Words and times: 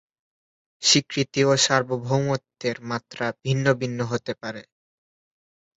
স্বীকৃতি 0.81 1.41
ও 1.43 1.51
সার্বভৌমত্বের 1.57 2.77
মাত্রা 2.81 3.25
ভিন্ন 3.43 3.65
ভিন্ন 3.73 3.99
হতে 4.05 4.33
পারে। 4.41 4.61